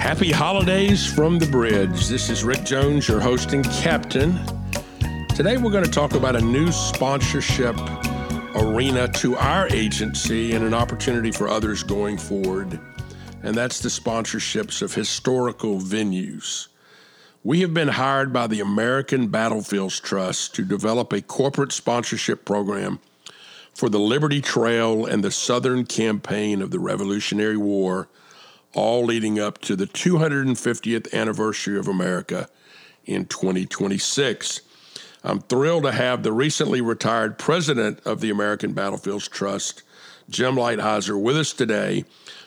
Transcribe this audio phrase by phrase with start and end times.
[0.00, 2.08] Happy holidays from the bridge.
[2.08, 4.34] This is Rick Jones, your host and captain.
[5.36, 7.76] Today we're going to talk about a new sponsorship
[8.56, 12.80] arena to our agency and an opportunity for others going forward.
[13.42, 16.68] And that's the sponsorships of historical venues.
[17.44, 23.00] We have been hired by the American Battlefields Trust to develop a corporate sponsorship program
[23.74, 28.08] for the Liberty Trail and the Southern Campaign of the Revolutionary War
[28.74, 32.48] all leading up to the 250th anniversary of America
[33.04, 34.60] in 2026.
[35.22, 39.82] I'm thrilled to have the recently retired president of the American Battlefields Trust,
[40.28, 42.04] Jim Lighthizer, with us today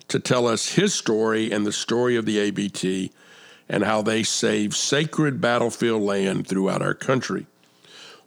[0.08, 3.12] to tell us his story and the story of the ABT
[3.70, 7.46] and how they save sacred battlefield land throughout our country.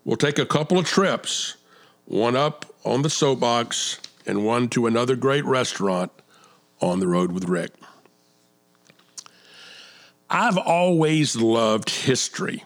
[0.04, 1.56] We'll take a couple of trips,
[2.04, 6.12] one up on the soapbox and one to another great restaurant
[6.80, 7.72] on the road with Rick.
[10.38, 12.62] I've always loved history.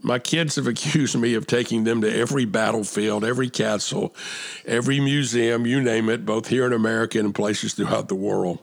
[0.00, 4.14] My kids have accused me of taking them to every battlefield, every castle,
[4.64, 8.60] every museum, you name it, both here in America and places throughout the world.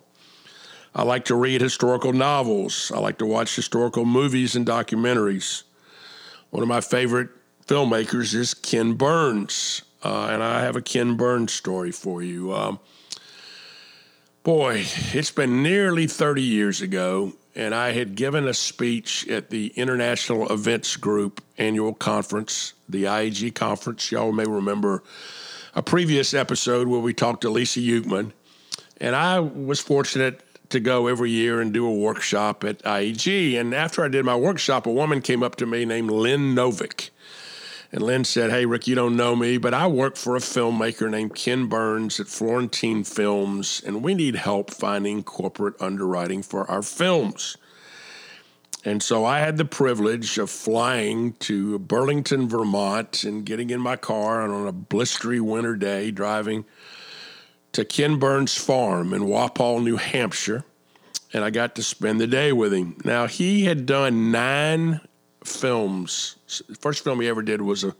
[0.96, 2.90] I like to read historical novels.
[2.96, 5.64] I like to watch historical movies and documentaries.
[6.52, 7.32] One of my favorite
[7.68, 12.54] filmmakers is Ken Burns, uh, and I have a Ken Burns story for you.
[12.54, 12.80] Um,
[14.44, 19.68] boy, it's been nearly 30 years ago and I had given a speech at the
[19.76, 24.12] International Events Group annual conference, the IEG conference.
[24.12, 25.04] Y'all may remember
[25.74, 28.34] a previous episode where we talked to Lisa Ukman.
[29.00, 33.60] And I was fortunate to go every year and do a workshop at IEG.
[33.60, 37.10] And after I did my workshop, a woman came up to me named Lynn Novick.
[37.96, 41.10] And Lynn said, Hey, Rick, you don't know me, but I work for a filmmaker
[41.10, 46.82] named Ken Burns at Florentine Films, and we need help finding corporate underwriting for our
[46.82, 47.56] films.
[48.84, 53.96] And so I had the privilege of flying to Burlington, Vermont, and getting in my
[53.96, 56.66] car and on a blistery winter day, driving
[57.72, 60.66] to Ken Burns' farm in Walpole, New Hampshire.
[61.32, 62.98] And I got to spend the day with him.
[63.06, 65.00] Now, he had done nine
[65.48, 66.36] films.
[66.80, 67.96] First film he ever did was a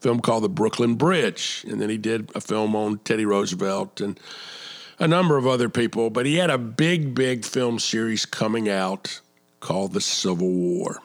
[0.00, 4.18] film called The Brooklyn Bridge, and then he did a film on Teddy Roosevelt and
[4.98, 6.10] a number of other people.
[6.10, 9.20] But he had a big, big film series coming out
[9.60, 11.00] called The Civil War.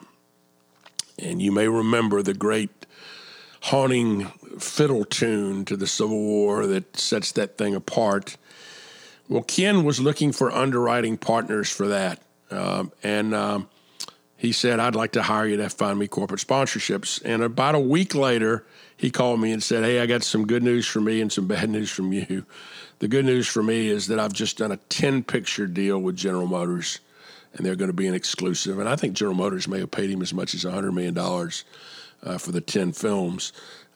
[1.18, 2.86] And you may remember the great
[3.62, 4.26] haunting
[4.58, 8.36] fiddle tune to the Civil War that sets that thing apart.
[9.28, 12.20] Well, Ken was looking for underwriting partners for that.
[12.50, 13.68] Um, and um,
[14.44, 17.20] he said, I'd like to hire you to find me corporate sponsorships.
[17.24, 18.64] And about a week later,
[18.96, 21.46] he called me and said, Hey, I got some good news for me and some
[21.46, 22.44] bad news from you.
[23.00, 26.16] The good news for me is that I've just done a 10 picture deal with
[26.16, 27.00] General Motors,
[27.54, 28.78] and they're going to be an exclusive.
[28.78, 32.38] And I think General Motors may have paid him as much as $100 million uh,
[32.38, 33.52] for the 10 films.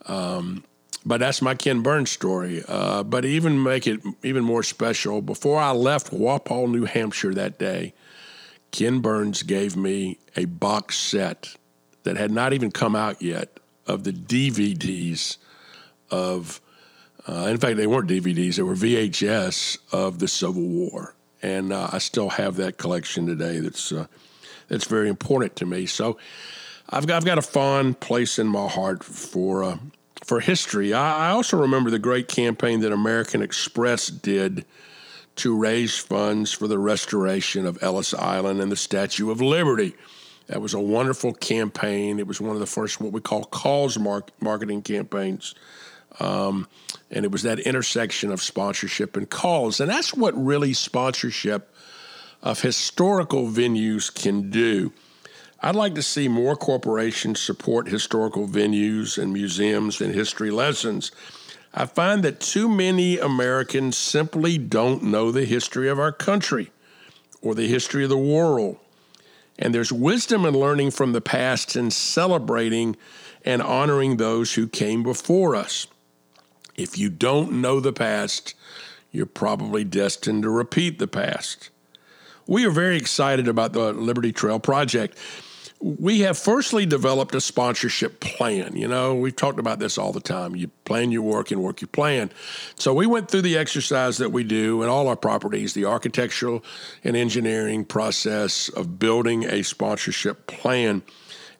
[0.07, 0.65] Um,
[1.07, 2.63] but that's my Ken Burns story.
[2.67, 7.59] Uh, but even make it even more special, before I left Walpole, New Hampshire that
[7.59, 7.95] day,
[8.71, 11.57] Ken Burns gave me a box set
[12.05, 15.39] that had not even come out yet of the DVDs
[16.11, 16.61] of,
[17.27, 21.15] uh, in fact, they weren't DVDs, they were VHS of the Civil War.
[21.43, 24.07] And uh, I still have that collection today that's, uh,
[24.69, 25.87] that's very important to me.
[25.87, 26.19] So
[26.91, 29.79] I've got, I've got a fond place in my heart for, uh,
[30.25, 30.93] for history.
[30.93, 34.65] I, I also remember the great campaign that American Express did
[35.39, 39.95] to raise funds for the restoration of Ellis Island and the Statue of Liberty.
[40.49, 42.19] That was a wonderful campaign.
[42.19, 45.55] It was one of the first what we call cause mark- marketing campaigns.
[46.21, 46.67] Um,
[47.11, 49.81] and it was that intersection of sponsorship and cause.
[49.81, 51.75] And that's what really sponsorship
[52.43, 54.93] of historical venues can do.
[55.61, 61.11] I'd like to see more corporations support historical venues and museums and history lessons.
[61.75, 66.71] I find that too many Americans simply don't know the history of our country
[67.43, 68.79] or the history of the world.
[69.59, 72.97] And there's wisdom in learning from the past and celebrating
[73.45, 75.87] and honoring those who came before us.
[76.77, 78.55] If you don't know the past,
[79.11, 81.71] you're probably destined to repeat the past.
[82.47, 85.19] We are very excited about the Liberty Trail project
[85.81, 88.77] we have firstly developed a sponsorship plan.
[88.77, 90.57] You know, we've talked about this all the time.
[90.57, 92.31] You plan your work and work your plan.
[92.75, 96.65] So we went through the exercise that we do in all our properties, the architectural
[97.05, 101.03] and engineering process of building a sponsorship plan.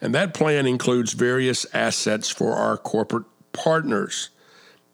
[0.01, 4.29] And that plan includes various assets for our corporate partners.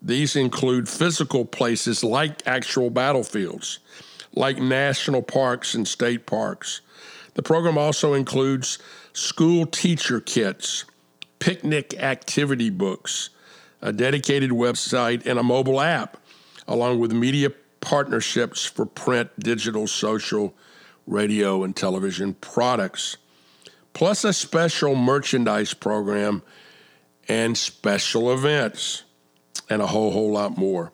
[0.02, 3.80] These include physical places like actual battlefields,
[4.36, 6.82] like national parks and state parks.
[7.34, 8.80] The program also includes
[9.16, 10.84] school teacher kits,
[11.40, 13.30] picnic activity books,
[13.82, 16.18] a dedicated website, and a mobile app,
[16.68, 20.54] along with media partnerships for print, digital, social,
[21.08, 23.16] radio, and television products,
[23.94, 26.42] plus a special merchandise program
[27.30, 29.04] and special events,
[29.70, 30.92] and a whole, whole lot more.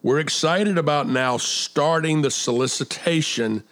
[0.00, 3.64] We're excited about now starting the solicitation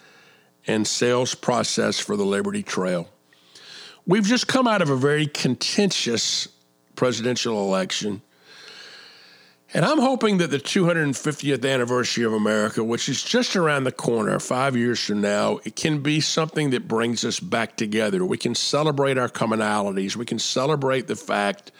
[0.66, 3.08] and sales process for the Liberty Trail.
[4.08, 6.46] We've just come out of a very contentious
[6.94, 8.22] presidential election.
[9.74, 14.38] And I'm hoping that the 250th anniversary of America, which is just around the corner,
[14.38, 18.24] five years from now, it can be something that brings us back together.
[18.24, 20.14] We can celebrate our commonalities.
[20.14, 21.72] We can celebrate the fact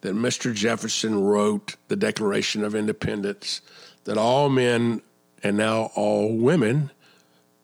[0.00, 0.54] that Mr.
[0.54, 3.60] Jefferson wrote the Declaration of Independence,
[4.04, 5.02] that all men
[5.42, 6.90] and now all women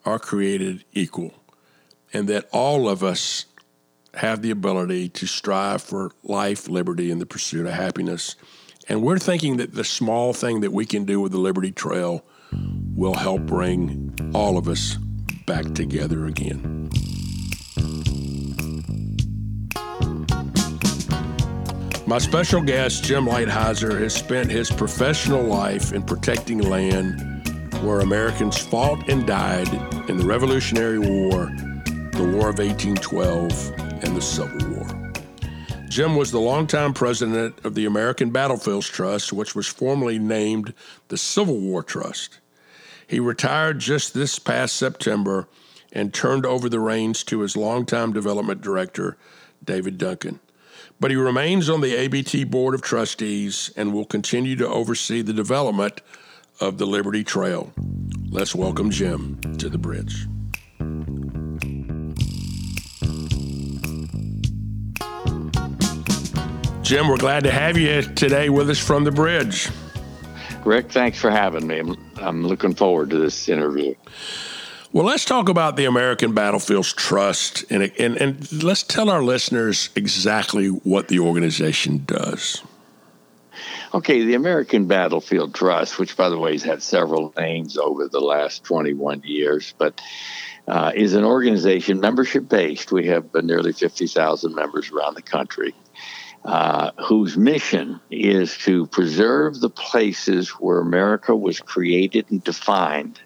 [0.05, 1.33] are created equal,
[2.13, 3.47] and that all of us
[4.17, 8.37] have the ability to strive for life, liberty, and the pursuit of happiness.
[8.89, 12.25] And we're thinking that the small thing that we can do with the Liberty Trail
[12.95, 14.97] will help bring all of us
[15.47, 16.91] back together again.
[22.07, 27.35] My special guest, Jim Lighthizer, has spent his professional life in protecting land
[27.83, 29.73] where Americans fought and died
[30.09, 31.47] in the Revolutionary War,
[32.13, 35.13] the War of 1812, and the Civil War.
[35.89, 40.75] Jim was the longtime president of the American Battlefields Trust, which was formerly named
[41.09, 42.39] the Civil War Trust.
[43.07, 45.49] He retired just this past September
[45.93, 49.17] and turned over the reins to his longtime development director,
[49.65, 50.41] David Duncan.
[51.01, 55.33] But he remains on the ABT Board of Trustees and will continue to oversee the
[55.33, 56.03] development
[56.61, 57.73] of the Liberty Trail.
[58.29, 60.27] Let's welcome Jim to the bridge.
[66.85, 69.71] Jim, we're glad to have you today with us from the bridge.
[70.67, 71.79] Rick, thanks for having me.
[71.79, 73.95] I'm, I'm looking forward to this interview.
[74.93, 79.89] Well, let's talk about the American Battlefields Trust and, and, and let's tell our listeners
[79.97, 82.63] exactly what the organization does.
[83.95, 88.21] Okay, the American Battlefield Trust, which by the way has had several names over the
[88.21, 90.03] last 21 years, but
[90.69, 92.93] uh, is an organization membership based.
[92.93, 95.75] We have nearly 50,000 members around the country
[96.45, 103.21] uh, whose mission is to preserve the places where America was created and defined,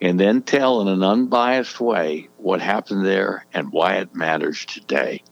[0.00, 5.22] and then tell in an unbiased way what happened there and why it matters today.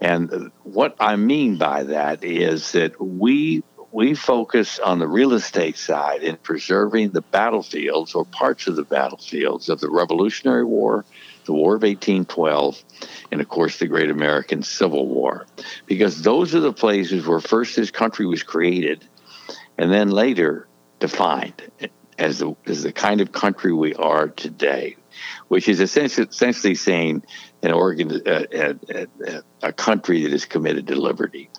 [0.00, 3.62] And what I mean by that is that we
[3.92, 8.84] we focus on the real estate side in preserving the battlefields or parts of the
[8.84, 11.04] battlefields of the Revolutionary War,
[11.50, 12.84] the War of 1812,
[13.32, 15.46] and of course the Great American Civil War,
[15.86, 19.04] because those are the places where first this country was created
[19.76, 20.68] and then later
[21.00, 21.60] defined
[22.18, 24.96] as the, as the kind of country we are today,
[25.48, 27.24] which is essentially, essentially saying
[27.64, 31.50] an organ, a, a, a country that is committed to liberty.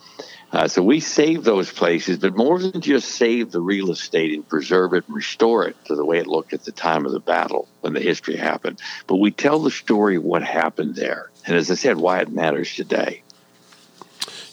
[0.53, 4.47] Uh, so we save those places, but more than just save the real estate and
[4.47, 7.21] preserve it and restore it to the way it looked at the time of the
[7.21, 8.79] battle when the history happened.
[9.07, 11.31] But we tell the story of what happened there.
[11.45, 13.23] And as I said, why it matters today.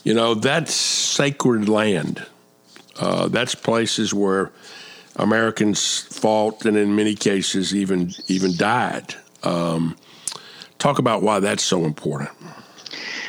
[0.04, 2.25] You know, that's sacred land.
[2.99, 4.52] Uh, that's places where
[5.16, 9.14] Americans fought and in many cases even even died.
[9.42, 9.96] Um,
[10.78, 12.30] talk about why that's so important.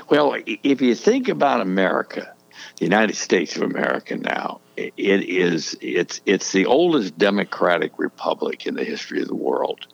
[0.10, 2.34] Well, if you think about America,
[2.79, 4.62] United States of America now.
[4.77, 9.86] It is it's it's the oldest democratic republic in the history of the world.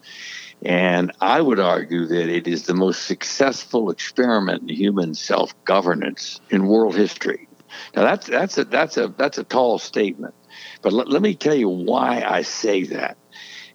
[0.63, 6.67] And I would argue that it is the most successful experiment in human self-governance in
[6.67, 7.47] world history.
[7.95, 10.35] Now that's that's a that's a that's a tall statement,
[10.81, 13.17] but let, let me tell you why I say that.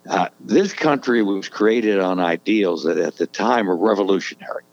[0.08, 4.64] Uh, this country was created on ideals that at the time were revolutionary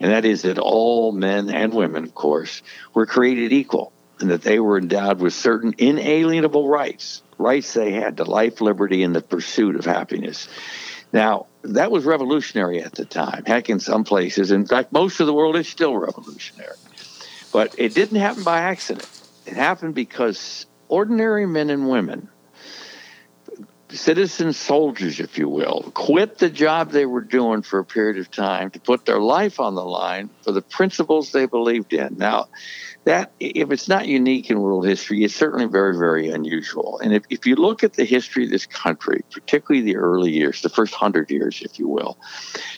[0.00, 2.62] and that is that all men and women, of course,
[2.94, 8.16] were created equal and that they were endowed with certain inalienable rights, rights they had
[8.16, 10.48] to life, liberty, and the pursuit of happiness.
[11.12, 13.44] Now, that was revolutionary at the time.
[13.46, 16.76] Heck, in some places, in fact, most of the world is still revolutionary.
[17.52, 19.08] But it didn't happen by accident.
[19.46, 22.28] It happened because ordinary men and women
[23.90, 28.30] citizen soldiers, if you will, quit the job they were doing for a period of
[28.30, 32.16] time to put their life on the line for the principles they believed in.
[32.18, 32.48] Now,
[33.04, 36.98] that if it's not unique in world history, it's certainly very, very unusual.
[36.98, 40.60] And if, if you look at the history of this country, particularly the early years,
[40.62, 42.18] the first hundred years, if you will,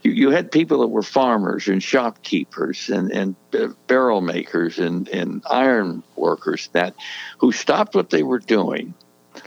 [0.03, 3.37] you, you had people that were farmers and shopkeepers and, and
[3.87, 6.95] barrel makers and, and iron workers that
[7.39, 8.93] who stopped what they were doing,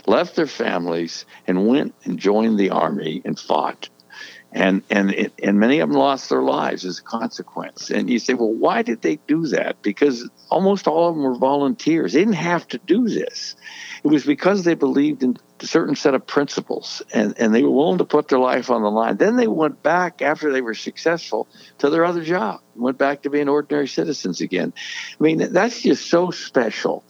[0.06, 3.88] left their families, and went and joined the army and fought
[4.52, 7.90] and and it, and many of them lost their lives as a consequence.
[7.90, 9.80] And you say, well, why did they do that?
[9.82, 12.12] Because almost all of them were volunteers.
[12.12, 13.56] They didn't have to do this.
[14.04, 17.70] It was because they believed in a certain set of principles, and and they were
[17.70, 19.16] willing to put their life on the line.
[19.16, 23.30] Then they went back after they were successful to their other job, went back to
[23.30, 24.74] being ordinary citizens again.
[25.18, 27.04] I mean, that's just so special.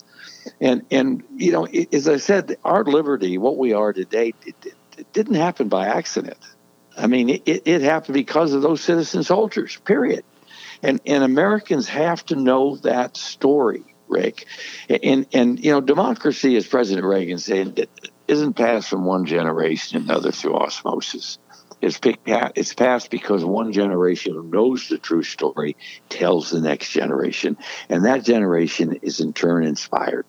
[0.59, 5.11] And and you know, as I said, our liberty, what we are today, it, it,
[5.11, 6.37] didn't happen by accident
[6.97, 10.23] I mean, it, it happened because of those citizen soldiers, period.
[10.81, 14.45] And, and Americans have to know that story, Rick.
[14.89, 17.87] And, and, you know, democracy, as President Reagan said,
[18.27, 21.39] isn't passed from one generation to another through osmosis.
[21.83, 25.75] It's, it's passed because one generation who knows the true story
[26.07, 27.57] tells the next generation,
[27.89, 30.25] and that generation is in turn inspired.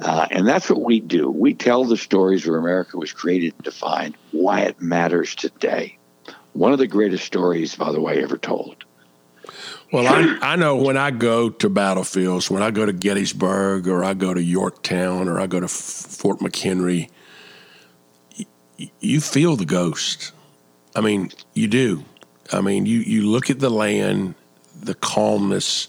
[0.00, 1.28] Uh, and that's what we do.
[1.28, 5.98] We tell the stories where America was created and defined, why it matters today.
[6.52, 8.84] One of the greatest stories, by the way, ever told.
[9.92, 14.04] Well, I, I know when I go to battlefields, when I go to Gettysburg or
[14.04, 17.10] I go to Yorktown or I go to Fort McHenry,
[19.00, 20.32] you feel the ghost.
[20.94, 22.04] I mean, you do.
[22.52, 24.34] I mean, you, you look at the land,
[24.74, 25.88] the calmness,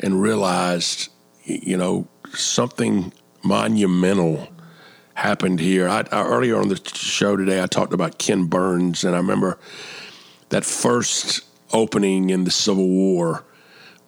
[0.00, 1.08] and realize,
[1.44, 4.48] you know, something monumental
[5.14, 5.88] happened here.
[5.88, 9.58] I, I, earlier on the show today, I talked about Ken Burns, and I remember
[10.48, 11.42] that first
[11.72, 13.44] opening in the Civil War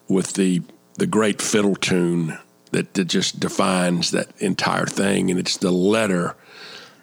[0.09, 0.63] with the
[0.95, 2.37] the great fiddle tune
[2.73, 6.35] that, that just defines that entire thing, and it's the letter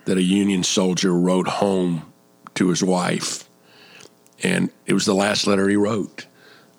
[0.03, 2.11] that a Union soldier wrote home
[2.55, 3.47] to his wife,
[4.43, 6.25] and it was the last letter he wrote.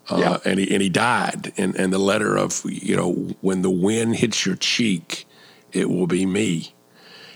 [0.08, 0.38] Uh, yeah.
[0.44, 1.52] and he and he died.
[1.56, 5.26] And and the letter of you know when the wind hits your cheek,
[5.72, 6.72] it will be me.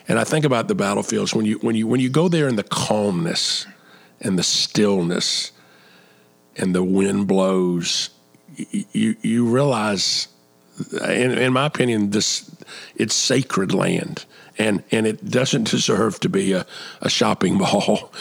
[0.08, 2.56] And I think about the battlefields when you when you when you go there in
[2.56, 3.66] the calmness
[4.20, 5.52] and the stillness
[6.56, 8.10] and the wind blows,
[8.56, 10.28] you you realize,
[10.92, 12.50] in, in my opinion, this
[12.96, 14.24] it's sacred land,
[14.60, 16.66] and and it doesn't deserve to be a,
[17.00, 18.12] a shopping mall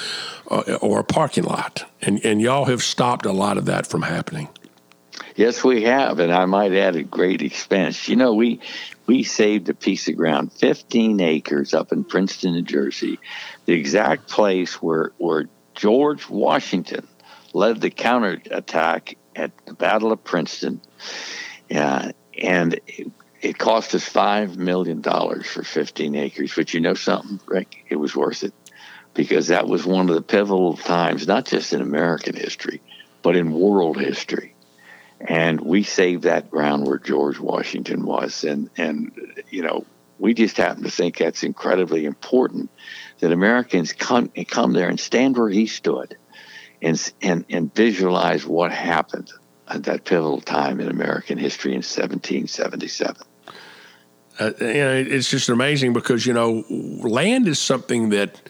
[0.45, 1.89] or, or a parking lot.
[2.01, 4.47] And and y'all have stopped a lot of that from happening.
[5.35, 8.09] Yes, we have, and I might add at great expense.
[8.09, 8.59] You know, we
[9.05, 13.19] we saved a piece of ground, 15 acres up in Princeton, New Jersey,
[13.65, 17.07] the exact place where where George Washington
[17.53, 20.81] led the counterattack at the Battle of Princeton,
[21.73, 22.79] uh, and
[23.41, 26.53] it, cost us five million dollars for 15 acres.
[26.55, 27.85] But you know something, Rick?
[27.89, 28.53] It was worth it
[29.13, 32.81] because that was one of the pivotal times, not just in American history,
[33.21, 34.55] but in world history
[35.21, 39.11] and we saved that ground where George Washington was, and and
[39.49, 39.85] you know
[40.17, 42.69] we just happen to think that's incredibly important
[43.19, 46.17] that Americans come come there and stand where he stood,
[46.81, 49.29] and and and visualize what happened
[49.69, 53.15] at that pivotal time in American history in 1777.
[54.39, 58.41] Uh, you know, it's just amazing because you know land is something that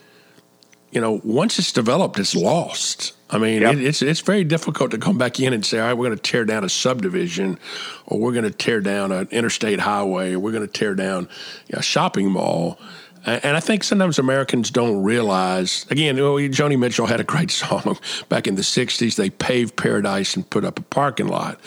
[0.92, 3.14] you know once it's developed, it's lost.
[3.28, 3.74] I mean, yep.
[3.74, 6.18] it, it's it's very difficult to come back in and say, all right, we're going
[6.18, 7.58] to tear down a subdivision,
[8.06, 11.28] or we're going to tear down an interstate highway, or we're going to tear down
[11.72, 12.78] a shopping mall.
[13.26, 15.84] And I think sometimes Americans don't realize.
[15.90, 17.98] Again, Joni Mitchell had a great song
[18.28, 19.16] back in the '60s.
[19.16, 21.60] They paved paradise and put up a parking lot,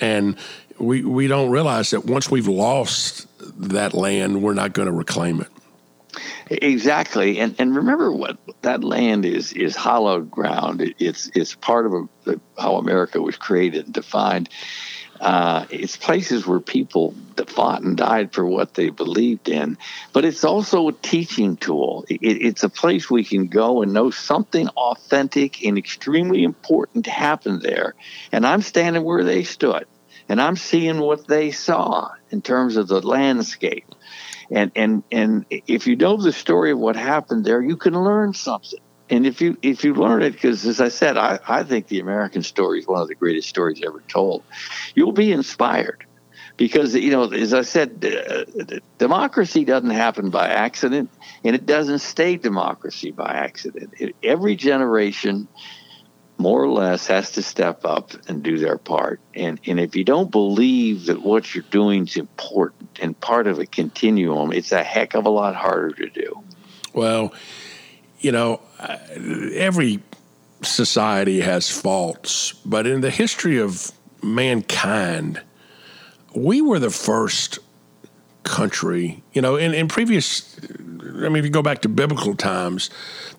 [0.00, 0.36] and
[0.78, 3.26] we we don't realize that once we've lost
[3.60, 5.48] that land, we're not going to reclaim it.
[6.50, 10.80] Exactly, and and remember what that land is is hallowed ground.
[10.80, 14.48] It, it's it's part of a, how America was created and defined.
[15.20, 17.14] Uh, it's places where people
[17.46, 19.76] fought and died for what they believed in,
[20.12, 22.04] but it's also a teaching tool.
[22.08, 27.62] It, it's a place we can go and know something authentic and extremely important happened
[27.62, 27.94] there.
[28.32, 29.86] And I'm standing where they stood,
[30.28, 33.94] and I'm seeing what they saw in terms of the landscape
[34.50, 38.34] and and and if you know the story of what happened there, you can learn
[38.34, 38.80] something.
[39.10, 41.98] And if you if you learn it, because as I said, I, I think the
[41.98, 44.44] American story is one of the greatest stories ever told.
[44.94, 46.06] You'll be inspired
[46.56, 51.10] because you know, as I said, uh, democracy doesn't happen by accident,
[51.42, 53.94] and it doesn't stay democracy by accident.
[53.98, 55.48] It, every generation
[56.38, 59.20] more or less has to step up and do their part.
[59.34, 63.58] And and if you don't believe that what you're doing is important and part of
[63.58, 66.42] a continuum, it's a heck of a lot harder to do.
[66.92, 67.34] Well,
[68.20, 68.98] you know, uh,
[69.54, 70.00] every
[70.62, 73.90] society has faults, but in the history of
[74.22, 75.40] mankind,
[76.34, 77.58] we were the first
[78.42, 82.90] country, you know, in, in previous, I mean, if you go back to biblical times,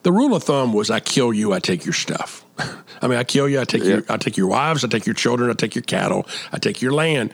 [0.03, 2.43] the rule of thumb was I kill you, I take your stuff.
[3.01, 3.89] I mean, I kill you, I take yeah.
[3.89, 6.81] your, I take your wives, I take your children, I take your cattle, I take
[6.81, 7.33] your land.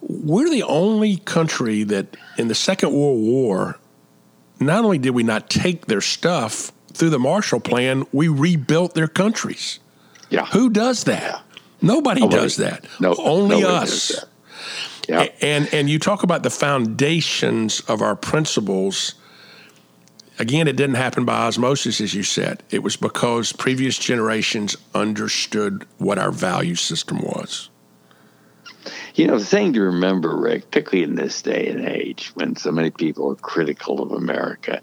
[0.00, 3.78] We're the only country that in the Second World War,
[4.60, 9.08] not only did we not take their stuff through the Marshall Plan, we rebuilt their
[9.08, 9.80] countries.
[10.30, 10.46] Yeah.
[10.46, 11.22] Who does that?
[11.22, 11.40] Yeah.
[11.82, 12.86] Nobody, nobody, does that.
[13.00, 14.24] No, only us.
[15.08, 15.28] Yeah.
[15.40, 19.14] And and you talk about the foundations of our principles.
[20.38, 22.62] Again, it didn't happen by osmosis, as you said.
[22.70, 27.70] It was because previous generations understood what our value system was.
[29.16, 32.70] You know, the thing to remember, Rick, particularly in this day and age when so
[32.70, 34.82] many people are critical of America,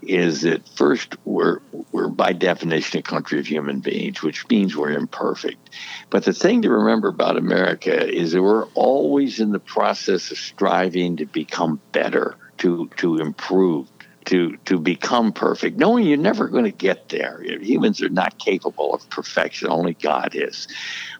[0.00, 1.58] is that first we're
[1.90, 5.70] we're by definition a country of human beings, which means we're imperfect.
[6.08, 10.38] But the thing to remember about America is that we're always in the process of
[10.38, 13.88] striving to become better, to to improve,
[14.26, 17.42] to to become perfect, knowing you're never going to get there.
[17.42, 20.68] Humans are not capable of perfection; only God is.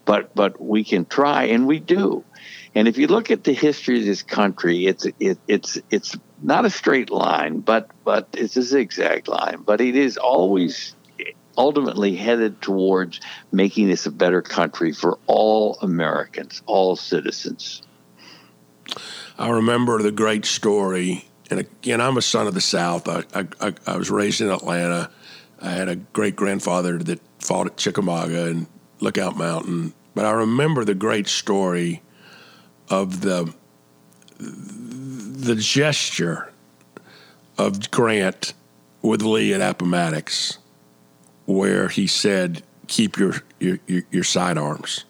[0.05, 2.25] But but we can try, and we do.
[2.75, 6.65] And if you look at the history of this country, it's it, it's it's not
[6.65, 9.63] a straight line, but but it's a zigzag line.
[9.65, 10.95] But it is always
[11.57, 13.21] ultimately headed towards
[13.53, 17.83] making this a better country for all Americans, all citizens.
[19.39, 23.09] I remember the great story, and again, I'm a son of the South.
[23.09, 23.23] I,
[23.61, 25.09] I, I was raised in Atlanta.
[25.63, 28.67] I had a great grandfather that fought at Chickamauga and
[28.99, 29.95] Lookout Mountain.
[30.17, 32.03] But I remember the great story
[32.89, 33.55] of the
[34.41, 36.53] the gesture
[37.57, 38.53] of Grant
[39.01, 40.59] with Lee at Appomattox,
[41.47, 45.05] where he said, "Keep your your, your sidearms."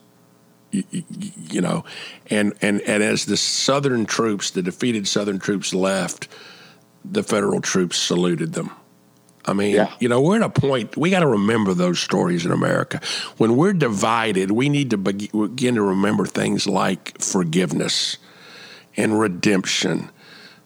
[1.51, 1.85] You, know,
[2.31, 6.29] and, and and as the Southern troops, the defeated Southern troops left,
[7.05, 8.71] the Federal troops saluted them.
[9.47, 9.93] I mean, yeah.
[10.01, 13.01] you know, we're at a point, we got to remember those stories in America.
[13.37, 18.17] When we're divided, we need to begin to remember things like forgiveness
[18.97, 20.11] and redemption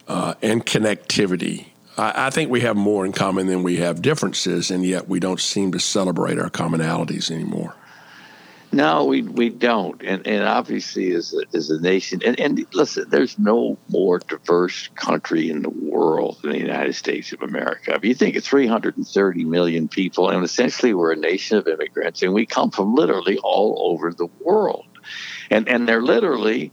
[0.06, 1.66] uh, and connectivity.
[1.96, 5.18] I, I think we have more in common than we have differences, and yet we
[5.18, 7.74] don't seem to celebrate our commonalities anymore.
[8.70, 13.06] No, we we don't, and and obviously as a, as a nation, and, and listen,
[13.08, 17.94] there's no more diverse country in the world than the United States of America.
[17.94, 22.34] If you think of 330 million people, and essentially we're a nation of immigrants, and
[22.34, 24.86] we come from literally all over the world,
[25.50, 26.70] and and they're literally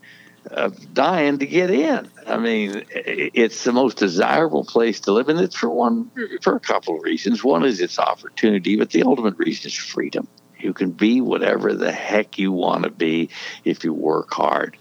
[0.51, 2.10] uh, dying to get in.
[2.27, 6.60] I mean, it's the most desirable place to live, and it's for one for a
[6.60, 7.41] couple of reasons.
[7.41, 10.27] One is its opportunity, but the ultimate reason is freedom.
[10.65, 13.30] You can be whatever the heck you want to be
[13.63, 14.75] if you work hard.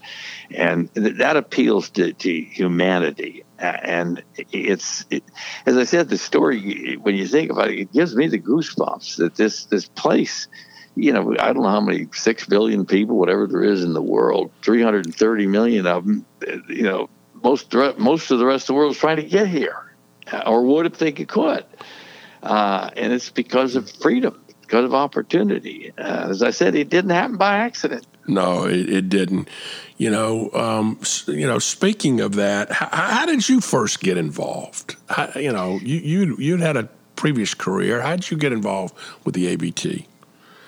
[0.49, 3.43] And that appeals to, to humanity.
[3.59, 5.23] And it's, it,
[5.67, 9.17] as I said, the story, when you think about it, it gives me the goosebumps
[9.17, 10.47] that this, this place,
[10.95, 14.01] you know, I don't know how many, six billion people, whatever there is in the
[14.01, 16.25] world, 330 million of them,
[16.67, 17.09] you know,
[17.43, 19.93] most, most of the rest of the world is trying to get here
[20.47, 21.63] or would if they could.
[22.41, 25.91] Uh, and it's because of freedom because of opportunity.
[25.97, 28.05] Uh, as I said, it didn't happen by accident.
[28.27, 29.49] No, it, it didn't.
[29.97, 31.59] You know, um, you know.
[31.59, 34.95] Speaking of that, how, how did you first get involved?
[35.09, 38.01] How, you know, you you you'd had a previous career.
[38.01, 40.07] How did you get involved with the ABT?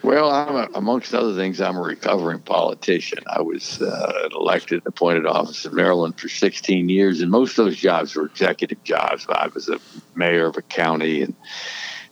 [0.03, 3.19] Well, I'm a, amongst other things, I'm a recovering politician.
[3.27, 7.65] I was uh, elected, and appointed office in Maryland for 16 years, and most of
[7.65, 9.25] those jobs were executive jobs.
[9.27, 9.79] I was a
[10.15, 11.35] mayor of a county and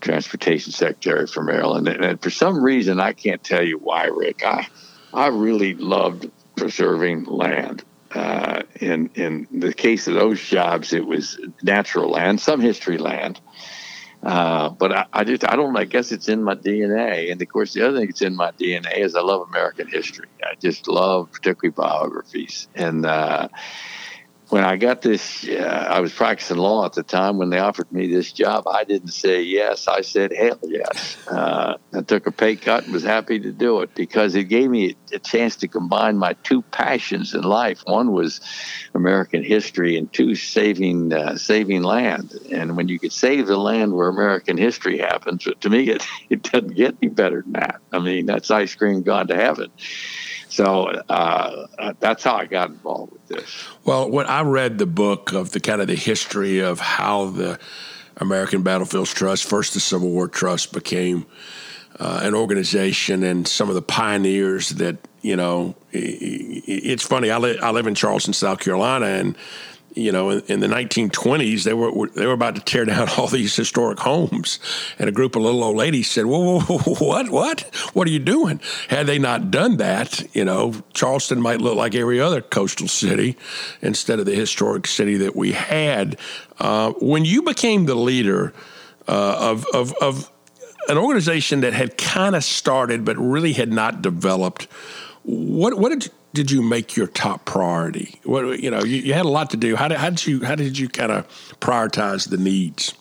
[0.01, 1.87] transportation secretary for Maryland.
[1.87, 4.43] And, for some reason, I can't tell you why, Rick.
[4.45, 4.67] I,
[5.13, 7.83] I really loved preserving land.
[8.11, 13.41] Uh, in in the case of those jobs, it was natural land, some history land.
[14.23, 17.31] Uh, but I, I, just I don't I guess it's in my DNA.
[17.31, 20.27] And of course, the other thing that's in my DNA is I love American history.
[20.43, 22.67] I just love particularly biographies.
[22.73, 23.49] And uh,
[24.55, 27.37] when I got this, uh, I was practicing law at the time.
[27.37, 29.85] When they offered me this job, I didn't say yes.
[29.85, 31.17] I said hell yes.
[31.27, 34.69] Uh, I took a pay cut and was happy to do it because it gave
[34.69, 37.81] me a chance to combine my two passions in life.
[37.85, 38.39] One was
[38.93, 42.31] American history, and two, saving uh, saving land.
[42.49, 46.43] And when you could save the land where American history happens, to me, it, it
[46.43, 47.81] doesn't get any better than that.
[47.91, 49.69] I mean, that's ice cream gone to heaven.
[50.55, 53.65] So uh, that's how I got involved with this.
[53.83, 57.59] Well, when I read the book of the kind of the history of how the
[58.15, 61.25] American Battlefields Trust, first the Civil War Trust, became
[61.99, 67.31] uh, an organization, and some of the pioneers that you know, it's funny.
[67.31, 69.35] I, li- I live in Charleston, South Carolina, and
[69.95, 73.27] you know, in, in, the 1920s, they were they were about to tear down all
[73.27, 74.59] these historic homes,
[74.99, 77.61] and a group of little old ladies said, "Whoa, whoa, whoa, what, what,
[77.93, 81.95] what are you doing?" Had they not done that, you know, Charleston might look like
[81.95, 83.37] every other coastal city
[83.81, 86.17] instead of the historic city that we had.
[86.59, 88.53] Uh, when you became the leader
[89.07, 90.31] uh, of, of of
[90.87, 94.67] an organization that had kind of started but really had not developed,
[95.23, 98.19] what what did did you make your top priority?
[98.23, 99.75] What you know, you, you had a lot to do.
[99.75, 101.27] How did, how did you how did you kind of
[101.59, 102.93] prioritize the needs?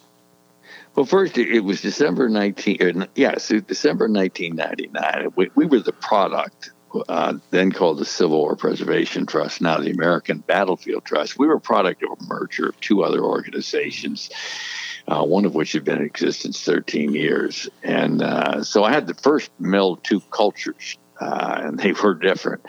[0.94, 3.06] Well, first it was December nineteen.
[3.14, 5.28] Yes, December nineteen ninety nine.
[5.36, 6.70] We, we were the product.
[7.08, 11.36] Uh, then called the Civil War Preservation Trust, now the American Battlefield Trust.
[11.36, 14.30] We were a product of a merger of two other organizations,
[15.08, 17.68] uh, one of which had been in existence 13 years.
[17.82, 22.64] And uh, so I had to first meld two cultures uh, and they were different.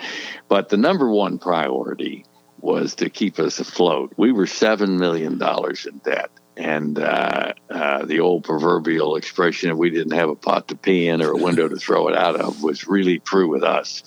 [0.48, 2.26] But the number one priority
[2.60, 4.14] was to keep us afloat.
[4.18, 6.32] We were $7 million in debt.
[6.58, 11.08] And uh, uh, the old proverbial expression, if we didn't have a pot to pee
[11.08, 14.04] in or a window to throw it out of, was really true with us.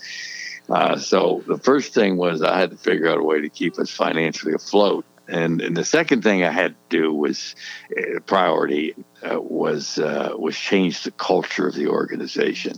[0.68, 3.78] Uh, so the first thing was I had to figure out a way to keep
[3.78, 5.04] us financially afloat.
[5.28, 7.54] And, and the second thing I had to do was
[7.96, 12.76] uh, priority uh, was was change the culture of the organization.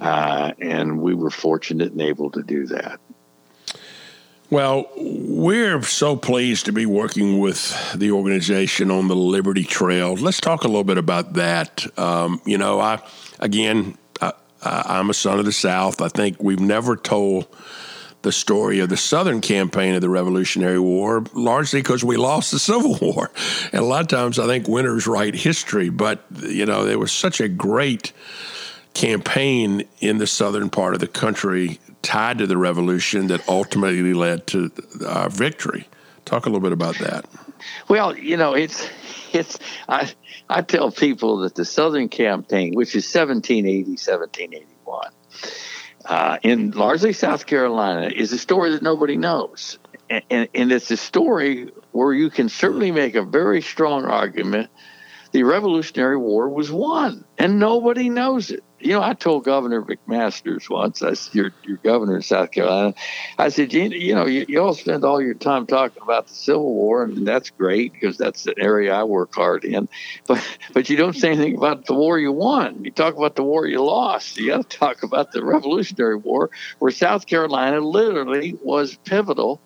[0.00, 3.00] Uh, and we were fortunate and able to do that.
[4.48, 10.14] Well, we're so pleased to be working with the organization on the Liberty Trail.
[10.14, 11.86] Let's talk a little bit about that.
[11.96, 13.00] Um, you know, I
[13.38, 14.32] again, I,
[14.62, 16.00] I'm a son of the South.
[16.00, 17.46] I think we've never told
[18.22, 22.58] the story of the Southern campaign of the Revolutionary War, largely because we lost the
[22.58, 23.30] Civil War.
[23.72, 27.12] And a lot of times I think winners write history, but, you know, there was
[27.12, 28.12] such a great
[28.94, 34.46] campaign in the southern part of the country tied to the revolution that ultimately led
[34.48, 34.70] to
[35.06, 35.86] our victory.
[36.24, 37.26] Talk a little bit about that.
[37.88, 38.88] Well, you know, it's
[39.32, 40.10] it's I
[40.48, 45.10] I tell people that the Southern campaign, which is 1780, 1781,
[46.06, 50.90] uh, in largely South Carolina, is a story that nobody knows, and, and, and it's
[50.90, 54.70] a story where you can certainly make a very strong argument
[55.32, 58.64] the Revolutionary War was won, and nobody knows it.
[58.80, 62.94] You know, I told Governor McMaster's once, I said, you're, you're governor of South Carolina.
[63.38, 66.34] I said, you, you know, you, you all spend all your time talking about the
[66.34, 69.88] Civil War, and that's great because that's an area I work hard in.
[70.26, 72.84] But but you don't say anything about the war you won.
[72.84, 74.38] You talk about the war you lost.
[74.38, 79.60] You got to talk about the Revolutionary War, where South Carolina literally was pivotal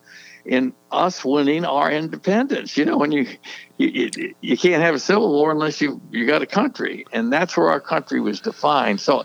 [0.45, 2.77] in us winning our independence.
[2.77, 3.27] You know, when you
[3.79, 7.57] you, you can't have a civil war unless you you got a country, and that's
[7.57, 9.01] where our country was defined.
[9.01, 9.25] So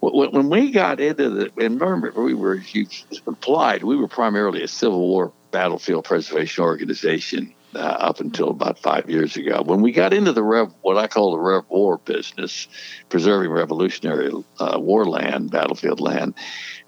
[0.00, 2.86] when we got into the remember we were you
[3.26, 9.08] implied we were primarily a civil war battlefield preservation organization uh, up until about five
[9.08, 9.62] years ago.
[9.64, 12.68] When we got into the Rev, what I call the Rev War business,
[13.08, 16.34] preserving Revolutionary uh, War land, battlefield land,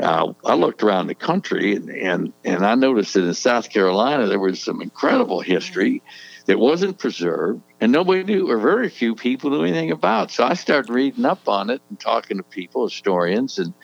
[0.00, 4.26] uh, I looked around the country and, and, and I noticed that in South Carolina
[4.26, 6.02] there was some incredible history
[6.46, 10.30] that wasn't preserved and nobody knew or very few people knew anything about.
[10.30, 13.74] So I started reading up on it and talking to people, historians, and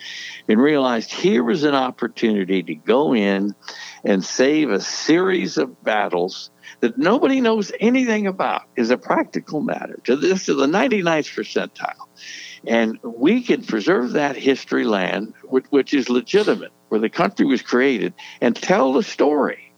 [0.47, 3.55] and realized here was an opportunity to go in
[4.03, 9.99] and save a series of battles that nobody knows anything about is a practical matter
[10.03, 12.07] to this to the 99th percentile.
[12.67, 17.61] And we can preserve that history land, which, which is legitimate, where the country was
[17.61, 19.70] created, and tell the story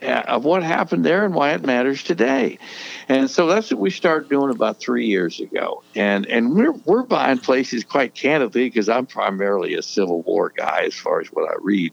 [0.00, 2.58] of what happened there and why it matters today.
[3.08, 5.82] And so that's what we started doing about three years ago.
[5.94, 10.82] And and we're we're buying places quite candidly because I'm primarily a Civil War guy
[10.86, 11.92] as far as what I read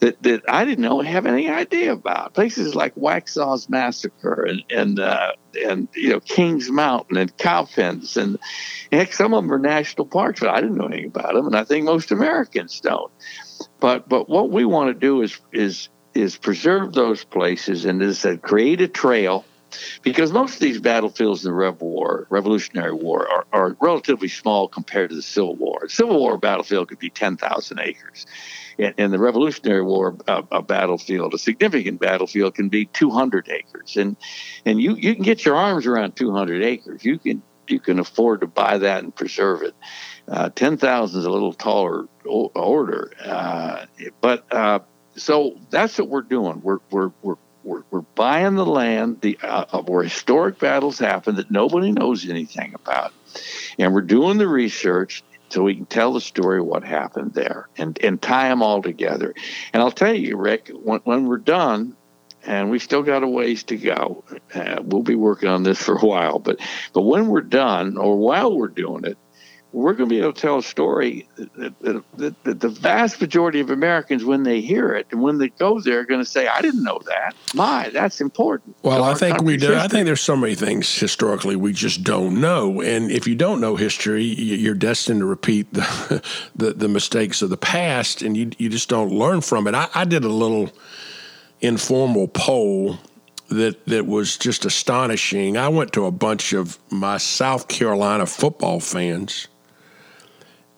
[0.00, 5.00] that that I didn't know have any idea about places like Waxhaw's Massacre and and
[5.00, 5.32] uh,
[5.64, 8.38] and you know Kings Mountain and Cowpens and
[8.92, 11.56] heck some of them are national parks, but I didn't know anything about them, and
[11.56, 13.10] I think most Americans don't.
[13.80, 18.22] But but what we want to do is is is preserve those places and is
[18.22, 19.44] that create a trail
[20.02, 24.68] because most of these battlefields in the Rev War, Revolutionary War, are, are relatively small
[24.68, 25.88] compared to the Civil War.
[25.88, 28.26] Civil War battlefield could be 10,000 acres.
[28.78, 33.96] In, in the Revolutionary War uh, a battlefield, a significant battlefield can be 200 acres,
[33.96, 34.16] and
[34.64, 37.04] and you you can get your arms around 200 acres.
[37.04, 39.74] You can you can afford to buy that and preserve it.
[40.26, 43.86] Uh, 10,000 is a little taller order, uh,
[44.20, 44.80] but uh,
[45.16, 46.60] so that's what we're doing.
[46.62, 51.50] We're we're we're we're, we're buying the land the uh, where historic battles happen that
[51.50, 53.12] nobody knows anything about,
[53.78, 57.68] and we're doing the research so we can tell the story of what happened there
[57.76, 59.34] and and tie them all together.
[59.72, 61.96] And I'll tell you, Rick, when, when we're done,
[62.44, 64.24] and we still got a ways to go.
[64.54, 66.58] Uh, we'll be working on this for a while, but
[66.92, 69.18] but when we're done, or while we're doing it,
[69.72, 73.20] we're going to be able to tell a story that, that, that, that, the vast
[73.20, 76.28] majority of Americans, when they hear it and when they go there, are going to
[76.28, 78.76] say, "I didn't know that." My, that's important.
[78.82, 79.66] Well, I think we do.
[79.66, 79.80] History.
[79.80, 83.60] I think there's so many things historically we just don't know, and if you don't
[83.60, 86.22] know history, you're destined to repeat the
[86.56, 89.74] the, the mistakes of the past, and you you just don't learn from it.
[89.74, 90.70] I, I did a little
[91.60, 92.98] informal poll
[93.50, 95.56] that that was just astonishing.
[95.56, 99.48] I went to a bunch of my South Carolina football fans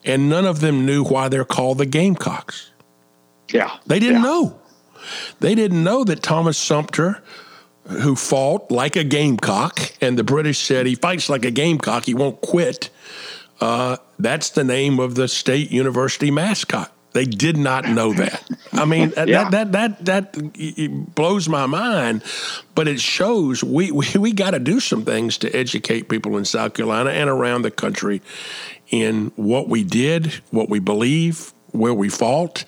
[0.05, 2.71] and none of them knew why they're called the Gamecocks.
[3.53, 3.77] Yeah.
[3.87, 4.29] They didn't yeah.
[4.29, 4.59] know.
[5.41, 7.23] They didn't know that Thomas Sumter,
[7.87, 12.15] who fought like a gamecock, and the British said he fights like a gamecock, he
[12.15, 12.91] won't quit.
[13.61, 16.93] Uh, that's the name of the state university mascot.
[17.13, 18.49] They did not know that.
[18.73, 19.51] I mean, yeah.
[19.51, 22.25] that, that that that blows my mind,
[22.75, 26.47] but it shows we we, we got to do some things to educate people in
[26.47, 28.23] South Carolina and around the country
[28.93, 32.65] in what we did, what we believe, where we fought,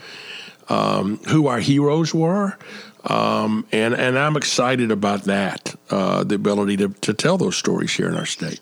[0.69, 2.59] um, who our heroes were.
[3.05, 7.93] Um, and, and I'm excited about that, uh, the ability to, to tell those stories
[7.93, 8.61] here in our state.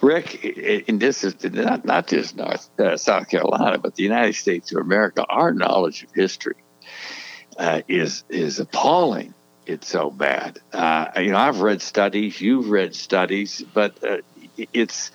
[0.00, 4.72] Rick, and this is not, not just North, uh, South Carolina, but the United States
[4.72, 6.56] of America, our knowledge of history
[7.58, 9.34] uh, is is appalling.
[9.66, 10.58] It's so bad.
[10.72, 14.18] Uh, you know, I've read studies, you've read studies, but uh,
[14.72, 15.10] it's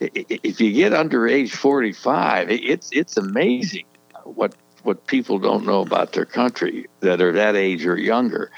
[0.00, 3.84] if you get under age 45, it's it's amazing
[4.24, 8.50] what what people don't know about their country that are that age or younger,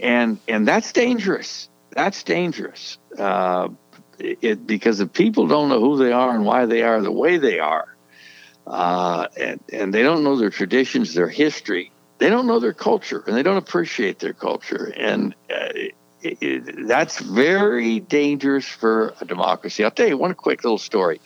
[0.00, 1.68] and and that's dangerous.
[1.90, 2.98] That's dangerous.
[3.18, 3.68] Uh,
[4.18, 7.38] it, because if people don't know who they are and why they are the way
[7.38, 7.96] they are,
[8.66, 13.22] uh, and and they don't know their traditions, their history, they don't know their culture,
[13.26, 15.68] and they don't appreciate their culture, and uh,
[16.22, 19.84] that's very dangerous for a democracy.
[19.84, 21.20] I'll tell you one quick little story.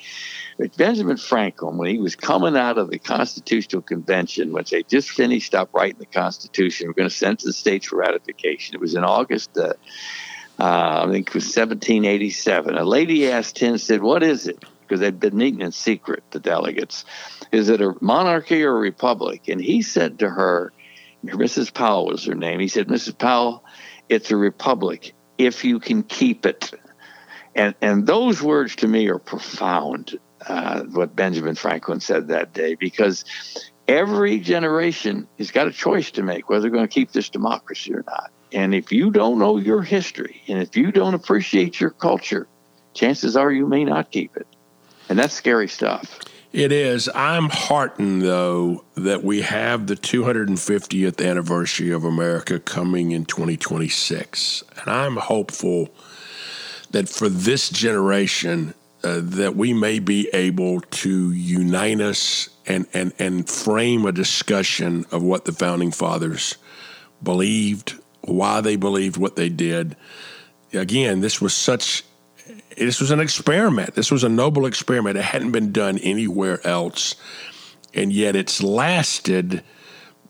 [0.76, 5.54] Benjamin Franklin, when he was coming out of the Constitutional Convention, which they just finished
[5.54, 8.74] up writing the Constitution, we're going to send to the states for ratification.
[8.74, 9.72] It was in August, uh,
[10.58, 12.76] uh, I think it was 1787.
[12.76, 14.62] A lady asked him, said, What is it?
[14.82, 17.04] Because they'd been meeting in secret, the delegates.
[17.50, 19.48] Is it a monarchy or a republic?
[19.48, 20.72] And he said to her,
[21.24, 21.72] Mrs.
[21.72, 22.60] Powel was her name.
[22.60, 23.16] He said, Mrs.
[23.16, 23.64] Powel,
[24.12, 26.70] it's a republic if you can keep it.
[27.54, 32.74] And, and those words to me are profound, uh, what Benjamin Franklin said that day,
[32.74, 33.24] because
[33.88, 37.94] every generation has got a choice to make whether they're going to keep this democracy
[37.94, 38.30] or not.
[38.52, 42.46] And if you don't know your history and if you don't appreciate your culture,
[42.94, 44.46] chances are you may not keep it.
[45.08, 46.20] And that's scary stuff.
[46.52, 47.08] It is.
[47.14, 54.62] I'm heartened, though, that we have the 250th anniversary of America coming in 2026.
[54.78, 55.88] And I'm hopeful
[56.90, 63.14] that for this generation, uh, that we may be able to unite us and, and,
[63.18, 66.56] and frame a discussion of what the founding fathers
[67.22, 69.96] believed, why they believed what they did.
[70.74, 72.04] Again, this was such
[72.76, 73.94] this was an experiment.
[73.94, 75.16] This was a noble experiment.
[75.16, 77.14] It hadn't been done anywhere else.
[77.94, 79.62] And yet it's lasted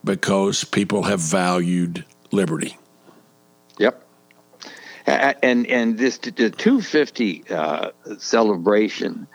[0.03, 2.77] because people have valued liberty.
[3.77, 4.03] Yep.
[5.05, 9.27] And and this the 250 uh, celebration,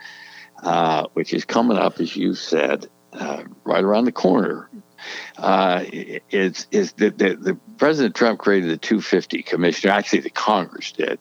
[0.63, 4.69] uh, which is coming up, as you said, uh, right around the corner,
[5.37, 9.89] uh, is is the, the, the President Trump created the 250 commission.
[9.89, 11.19] Actually, the Congress did,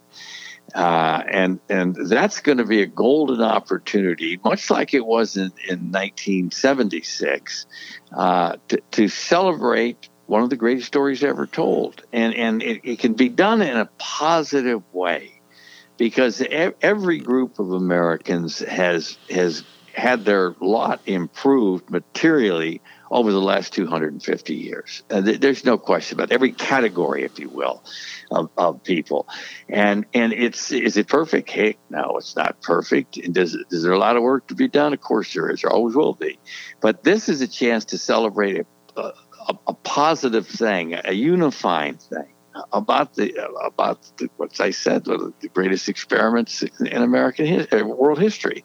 [0.75, 5.53] uh, and and that's going to be a golden opportunity, much like it was in,
[5.69, 7.67] in 1976,
[8.13, 12.03] uh, to, to celebrate one of the greatest stories ever told.
[12.13, 15.41] And and it, it can be done in a positive way,
[15.97, 16.43] because
[16.83, 24.55] every group of Americans has has had their lot improved materially over the last 250
[24.55, 25.03] years.
[25.11, 26.35] Uh, th- there's no question about it.
[26.35, 27.83] every category, if you will,
[28.31, 29.29] of, of people.
[29.69, 31.51] And and it's is it perfect?
[31.51, 33.17] Heck, no, it's not perfect.
[33.17, 34.93] And does is there a lot of work to be done?
[34.93, 35.63] Of course there is.
[35.63, 36.39] There always will be.
[36.81, 38.67] But this is a chance to celebrate
[38.97, 42.35] a, a, a positive thing, a unifying thing
[42.73, 48.65] about the about the, what I said, the greatest experiments in American history, world history.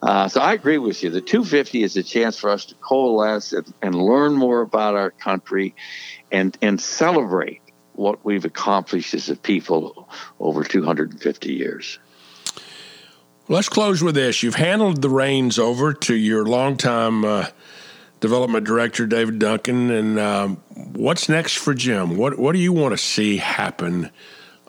[0.00, 1.10] Uh, so I agree with you.
[1.10, 5.10] The 250 is a chance for us to coalesce and, and learn more about our
[5.10, 5.74] country,
[6.30, 7.60] and and celebrate
[7.94, 10.08] what we've accomplished as a people
[10.38, 11.98] over 250 years.
[13.48, 14.42] Let's close with this.
[14.42, 17.46] You've handed the reins over to your longtime uh,
[18.20, 19.90] development director, David Duncan.
[19.90, 20.56] And um,
[20.92, 22.16] what's next for Jim?
[22.16, 24.10] What, what do you want to see happen?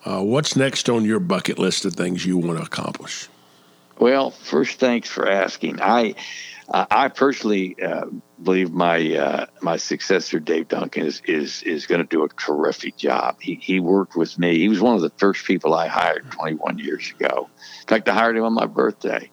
[0.05, 3.27] Uh, what's next on your bucket list of things you want to accomplish?
[3.99, 5.81] Well, first, thanks for asking.
[5.81, 6.15] I
[6.69, 8.05] uh, I personally uh,
[8.41, 12.95] believe my uh, my successor, Dave Duncan, is is is going to do a terrific
[12.95, 13.41] job.
[13.41, 14.57] He he worked with me.
[14.57, 17.49] He was one of the first people I hired 21 years ago.
[17.81, 19.29] In fact, I hired him on my birthday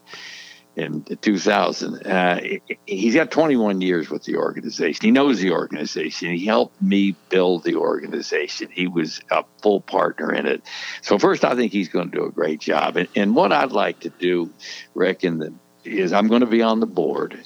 [0.77, 2.07] in 2000.
[2.07, 2.41] Uh,
[2.85, 5.05] he's got 21 years with the organization.
[5.05, 6.35] He knows the organization.
[6.37, 8.69] He helped me build the organization.
[8.71, 10.63] He was a full partner in it.
[11.01, 12.97] So first, I think he's going to do a great job.
[12.97, 14.51] And, and what I'd like to do,
[14.95, 17.39] Rick, the, is I'm going to be on the board.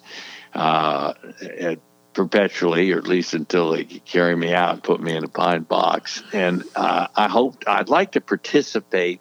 [0.52, 1.14] Uh,
[1.58, 1.78] at,
[2.12, 5.62] perpetually, or at least until they carry me out and put me in a pine
[5.62, 6.24] box.
[6.32, 9.20] And uh, I hope I'd like to participate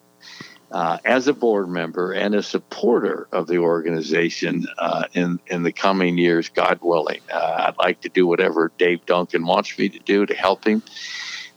[0.71, 5.71] uh, as a board member and a supporter of the organization uh, in in the
[5.71, 7.21] coming years, God willing.
[7.31, 10.83] Uh, I'd like to do whatever Dave Duncan wants me to do to help him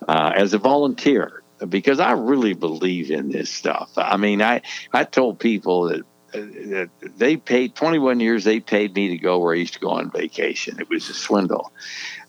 [0.09, 3.93] uh, as a volunteer because I really believe in this stuff.
[3.97, 9.19] I mean, I I told people that they paid 21 years they paid me to
[9.19, 10.81] go where i used to go on vacation.
[10.81, 11.73] It was a swindle.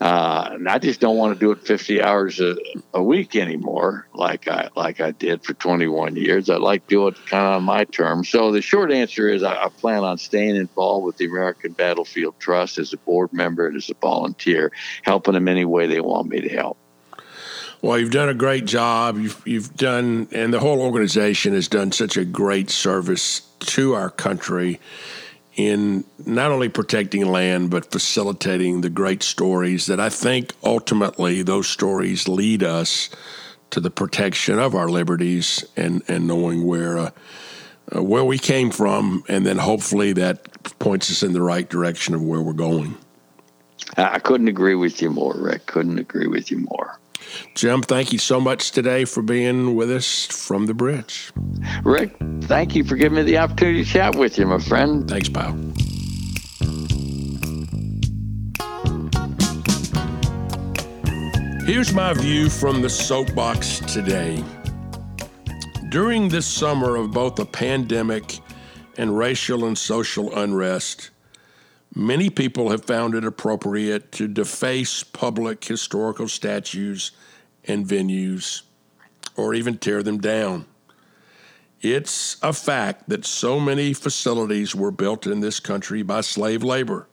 [0.02, 2.56] Uh, and i just don't want to do it 50 hours a,
[2.94, 6.50] a, week anymore like i like i did for 21 years.
[6.50, 8.30] I like to do it kind of on my terms.
[8.30, 12.36] So the short answer is I, I plan on staying involved with the american battlefield
[12.40, 14.72] trust as a board member and as a volunteer
[15.04, 16.78] helping them any way they want me to help
[17.84, 19.18] well, you've done a great job.
[19.20, 24.10] You've, you've done, and the whole organization has done such a great service to our
[24.10, 24.80] country
[25.58, 31.68] in not only protecting land, but facilitating the great stories that I think ultimately those
[31.68, 33.10] stories lead us
[33.72, 36.98] to the protection of our liberties and, and knowing where.
[36.98, 37.10] Uh,
[37.94, 40.48] uh, where we came from, and then hopefully that
[40.80, 42.96] points us in the right direction of where we're going.
[43.98, 45.66] I couldn't agree with you more, Rick.
[45.66, 46.98] Couldn't agree with you more.
[47.56, 51.32] Jim, thank you so much today for being with us from the bridge.
[51.84, 55.10] Rick, thank you for giving me the opportunity to chat with you, my friend.
[55.10, 55.54] Thanks, pal.
[61.66, 64.44] Here's my view from the soapbox today.
[65.90, 68.40] During this summer of both a pandemic
[68.98, 71.12] and racial and social unrest,
[71.96, 77.12] Many people have found it appropriate to deface public historical statues
[77.66, 78.64] and venues
[79.36, 80.66] or even tear them down.
[81.82, 87.08] It's a fact that so many facilities were built in this country by slave labor.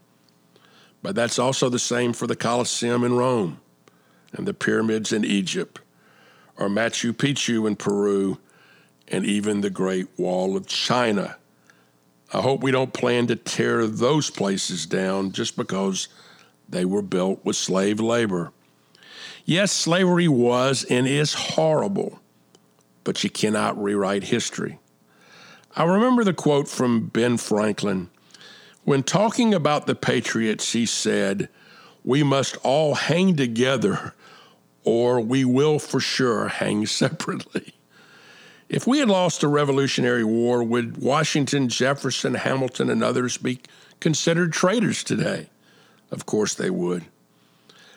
[1.03, 3.61] But that's also the same for the Colosseum in Rome
[4.33, 5.81] and the pyramids in Egypt
[6.57, 8.39] or Machu Picchu in Peru
[9.09, 11.37] and even the Great Wall of China
[12.33, 16.09] I hope we don't plan to tear those places down just because
[16.69, 18.53] they were built with slave labor.
[19.45, 22.21] Yes, slavery was and is horrible,
[23.03, 24.79] but you cannot rewrite history.
[25.75, 28.11] I remember the quote from Ben Franklin.
[28.85, 31.49] When talking about the Patriots, he said,
[32.05, 34.15] We must all hang together,
[34.85, 37.75] or we will for sure hang separately.
[38.71, 43.59] If we had lost the Revolutionary War, would Washington, Jefferson, Hamilton, and others be
[43.99, 45.49] considered traitors today?
[46.13, 47.05] Of course they would.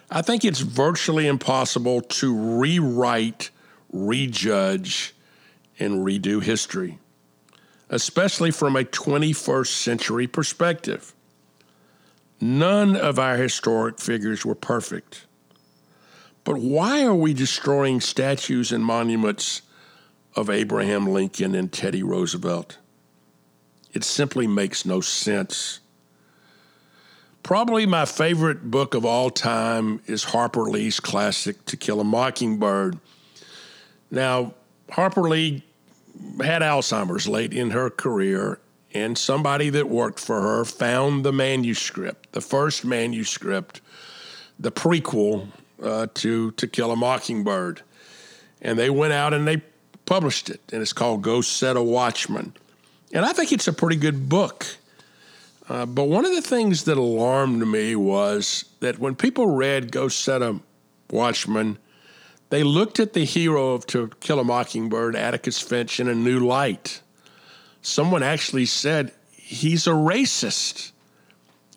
[0.10, 3.52] I think it's virtually impossible to rewrite,
[3.92, 5.14] rejudge,
[5.78, 6.98] and redo history,
[7.90, 11.14] especially from a 21st century perspective.
[12.42, 15.28] None of our historic figures were perfect.
[16.44, 19.62] But why are we destroying statues and monuments
[20.36, 22.78] of Abraham Lincoln and Teddy Roosevelt.
[23.94, 25.80] It simply makes no sense.
[27.44, 32.98] Probably my favorite book of all time is Harper Lee's classic To Kill a Mockingbird.
[34.10, 34.54] Now,
[34.90, 35.64] Harper Lee
[36.42, 38.60] had Alzheimer's late in her career,
[38.94, 43.82] and somebody that worked for her found the manuscript, the first manuscript
[44.60, 45.48] the prequel
[45.82, 47.82] uh, to To Kill a Mockingbird,
[48.62, 49.62] and they went out and they
[50.06, 52.54] published it, and it's called Go Set a Watchman,
[53.12, 54.66] and I think it's a pretty good book.
[55.70, 60.08] Uh, but one of the things that alarmed me was that when people read Go
[60.10, 60.60] Set a
[61.10, 61.78] Watchman,
[62.50, 66.40] they looked at the hero of To Kill a Mockingbird, Atticus Finch, in a new
[66.40, 67.02] light.
[67.82, 70.92] Someone actually said, he's a racist.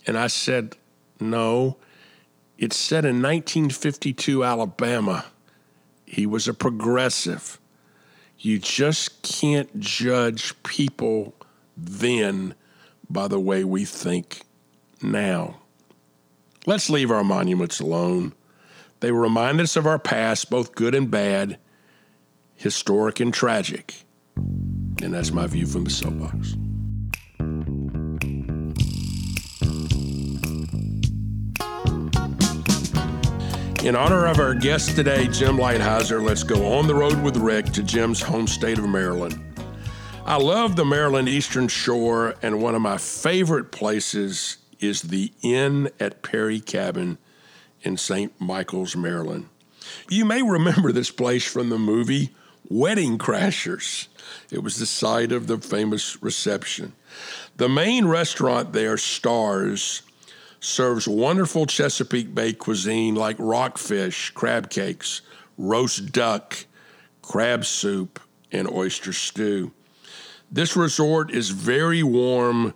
[0.06, 0.76] And I said,
[1.20, 1.76] no,
[2.58, 5.26] it's set in 1952 Alabama.
[6.04, 7.58] He was a progressive.
[8.38, 11.34] You just can't judge people
[11.76, 12.54] then
[13.08, 14.42] by the way we think
[15.02, 15.60] now.
[16.66, 18.34] Let's leave our monuments alone.
[19.00, 21.58] They remind us of our past, both good and bad,
[22.54, 24.02] historic and tragic.
[24.36, 26.56] And that's my view from the soapbox.
[33.86, 37.66] In honor of our guest today, Jim Lighthizer, let's go on the road with Rick
[37.66, 39.40] to Jim's home state of Maryland.
[40.24, 45.88] I love the Maryland Eastern Shore, and one of my favorite places is the Inn
[46.00, 47.18] at Perry Cabin
[47.82, 48.32] in St.
[48.40, 49.50] Michael's, Maryland.
[50.10, 52.34] You may remember this place from the movie
[52.68, 54.08] Wedding Crashers.
[54.50, 56.92] It was the site of the famous reception.
[57.56, 60.02] The main restaurant there, Stars,
[60.60, 65.22] serves wonderful Chesapeake Bay cuisine like rockfish, crab cakes,
[65.58, 66.66] roast duck,
[67.22, 68.20] crab soup,
[68.52, 69.72] and oyster stew.
[70.50, 72.74] This resort is very warm,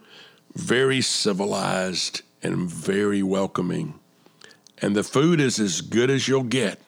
[0.54, 3.98] very civilized, and very welcoming.
[4.78, 6.80] And the food is as good as you'll get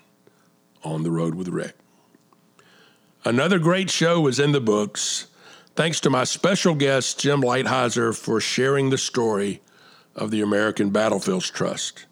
[0.83, 1.77] on the road with Rick.
[3.25, 5.29] Another great show is in the books.
[5.77, 9.63] Thanks to my special guest, Jim Lighthizer, for sharing the story
[10.15, 12.07] of the American Battlefields Trust.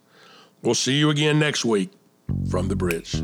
[0.62, 1.90] We'll see you again next week
[2.50, 3.22] from the bridge.